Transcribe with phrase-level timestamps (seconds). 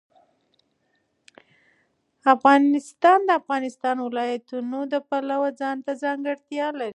[2.35, 6.89] افغانستان د د افغانستان ولايتونه د پلوه ځانته ځانګړتیا لري.